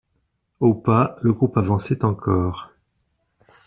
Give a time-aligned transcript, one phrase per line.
[0.61, 2.71] Au pas, le groupe avançait encore.